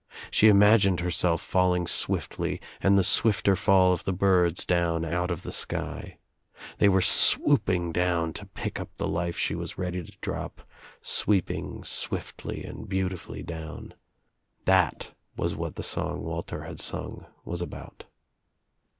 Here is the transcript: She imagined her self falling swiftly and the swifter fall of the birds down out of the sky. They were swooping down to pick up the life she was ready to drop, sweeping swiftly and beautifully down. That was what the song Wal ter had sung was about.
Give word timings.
She 0.31 0.47
imagined 0.47 1.01
her 1.01 1.11
self 1.11 1.43
falling 1.43 1.85
swiftly 1.85 2.59
and 2.81 2.97
the 2.97 3.03
swifter 3.03 3.55
fall 3.55 3.93
of 3.93 4.03
the 4.03 4.11
birds 4.11 4.65
down 4.65 5.05
out 5.05 5.29
of 5.29 5.43
the 5.43 5.51
sky. 5.51 6.17
They 6.79 6.89
were 6.89 7.03
swooping 7.03 7.91
down 7.91 8.33
to 8.33 8.47
pick 8.47 8.79
up 8.79 8.89
the 8.97 9.07
life 9.07 9.37
she 9.37 9.53
was 9.53 9.77
ready 9.77 10.01
to 10.03 10.17
drop, 10.19 10.63
sweeping 11.03 11.83
swiftly 11.83 12.63
and 12.63 12.89
beautifully 12.89 13.43
down. 13.43 13.93
That 14.65 15.13
was 15.37 15.55
what 15.55 15.75
the 15.75 15.83
song 15.83 16.23
Wal 16.23 16.41
ter 16.41 16.61
had 16.63 16.79
sung 16.79 17.27
was 17.45 17.61
about. 17.61 18.05